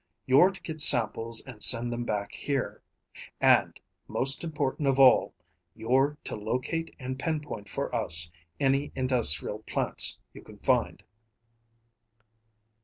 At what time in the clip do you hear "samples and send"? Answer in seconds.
0.81-1.93